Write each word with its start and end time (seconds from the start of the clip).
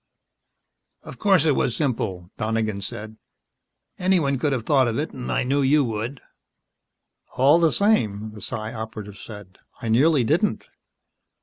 "Of 1.03 1.19
course 1.19 1.45
it 1.45 1.55
was 1.55 1.75
simple," 1.75 2.31
Donegan 2.39 2.81
said. 2.81 3.17
"Anyone 3.99 4.39
could 4.39 4.51
have 4.51 4.65
thought 4.65 4.87
of 4.87 4.97
it 4.97 5.11
and 5.11 5.31
I 5.31 5.43
knew 5.43 5.61
you 5.61 5.83
would." 5.83 6.19
"All 7.37 7.59
the 7.59 7.71
same," 7.71 8.31
the 8.31 8.41
Psi 8.41 8.73
Operative 8.73 9.19
said, 9.19 9.59
"I 9.79 9.89
nearly 9.89 10.23
didn't." 10.23 10.65